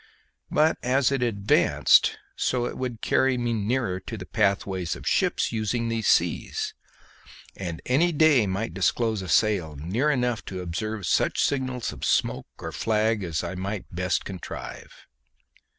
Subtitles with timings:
[0.49, 5.51] But as it advanced so would it carry me nearer to the pathways of ships
[5.51, 6.73] using these seas,
[7.55, 12.47] and any day might disclose a sail near enough to observe such signals of smoke
[12.57, 15.05] or flag as I might best contrive.